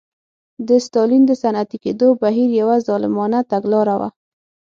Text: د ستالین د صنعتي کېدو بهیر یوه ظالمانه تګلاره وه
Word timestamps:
د 0.67 0.69
ستالین 0.85 1.23
د 1.27 1.31
صنعتي 1.41 1.77
کېدو 1.85 2.07
بهیر 2.21 2.49
یوه 2.61 2.75
ظالمانه 2.87 3.39
تګلاره 3.51 3.95
وه 3.99 4.09